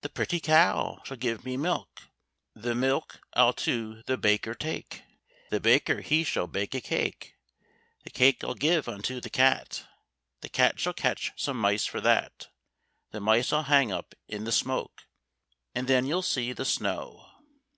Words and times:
The 0.00 0.08
pretty 0.08 0.40
cow 0.40 1.02
shall 1.04 1.18
give 1.18 1.44
me 1.44 1.58
milk, 1.58 2.04
The 2.54 2.74
milk 2.74 3.20
I'll 3.34 3.52
to 3.52 4.02
the 4.04 4.16
baker 4.16 4.54
take. 4.54 5.02
The 5.50 5.60
baker 5.60 6.00
he 6.00 6.24
shall 6.24 6.46
bake 6.46 6.74
a 6.74 6.80
cake, 6.80 7.34
The 8.02 8.08
cake 8.08 8.42
I'll 8.42 8.54
give 8.54 8.88
unto 8.88 9.20
the 9.20 9.28
cat. 9.28 9.86
The 10.40 10.48
cat 10.48 10.80
shall 10.80 10.94
catch 10.94 11.32
some 11.36 11.58
mice 11.60 11.84
for 11.84 12.00
that, 12.00 12.48
The 13.10 13.20
mice 13.20 13.52
I'll 13.52 13.64
hang 13.64 13.92
up 13.92 14.14
in 14.26 14.44
the 14.44 14.52
smoke, 14.52 15.02
And 15.74 15.86
then 15.86 16.06
you'll 16.06 16.22
see 16.22 16.54
the 16.54 16.64
snow." 16.64 17.28